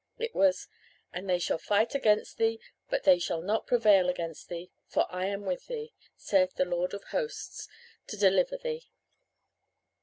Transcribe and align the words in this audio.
It 0.17 0.33
was 0.33 0.67
'And 1.13 1.29
they 1.29 1.37
shall 1.37 1.59
fight 1.59 1.93
against 1.93 2.39
thee 2.39 2.59
but 2.89 3.03
they 3.03 3.19
shall 3.19 3.39
not 3.43 3.67
prevail 3.67 4.09
against 4.09 4.49
thee, 4.49 4.71
for 4.87 5.05
I 5.13 5.27
am 5.27 5.45
with 5.45 5.67
thee, 5.67 5.93
saith 6.17 6.55
the 6.55 6.65
Lord 6.65 6.95
of 6.95 7.03
Hosts, 7.11 7.67
to 8.07 8.17
deliver 8.17 8.57
thee.' 8.57 8.89